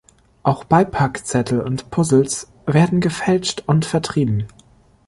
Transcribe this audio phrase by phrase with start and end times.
[0.41, 4.47] Auch Beipackzettel und Puzzles werden gefälscht und vertrieben.